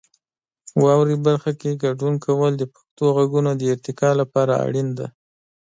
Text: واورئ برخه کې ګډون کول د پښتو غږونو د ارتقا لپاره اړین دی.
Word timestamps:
واورئ 0.81 1.15
برخه 1.27 1.51
کې 1.59 1.79
ګډون 1.83 2.13
کول 2.25 2.51
د 2.57 2.63
پښتو 2.73 3.05
غږونو 3.17 3.51
د 3.55 3.61
ارتقا 3.73 4.09
لپاره 4.21 4.53
اړین 4.65 4.87
دی. 4.97 5.07